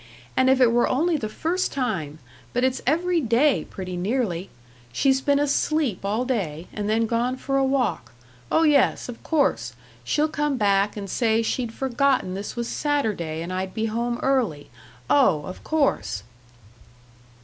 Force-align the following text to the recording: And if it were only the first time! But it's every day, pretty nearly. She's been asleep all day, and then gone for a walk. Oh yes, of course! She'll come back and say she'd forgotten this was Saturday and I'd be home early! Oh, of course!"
And 0.35 0.49
if 0.49 0.59
it 0.59 0.71
were 0.71 0.87
only 0.89 1.15
the 1.15 1.29
first 1.29 1.71
time! 1.71 2.17
But 2.53 2.63
it's 2.63 2.81
every 2.87 3.21
day, 3.21 3.67
pretty 3.69 3.95
nearly. 3.95 4.49
She's 4.91 5.21
been 5.21 5.37
asleep 5.37 6.03
all 6.03 6.25
day, 6.25 6.65
and 6.73 6.89
then 6.89 7.05
gone 7.05 7.37
for 7.37 7.55
a 7.55 7.63
walk. 7.63 8.11
Oh 8.51 8.63
yes, 8.63 9.09
of 9.09 9.21
course! 9.21 9.73
She'll 10.03 10.27
come 10.27 10.57
back 10.57 10.97
and 10.97 11.07
say 11.07 11.43
she'd 11.43 11.71
forgotten 11.71 12.33
this 12.33 12.55
was 12.55 12.67
Saturday 12.67 13.43
and 13.43 13.53
I'd 13.53 13.75
be 13.75 13.85
home 13.85 14.17
early! 14.23 14.71
Oh, 15.07 15.43
of 15.45 15.63
course!" 15.63 16.23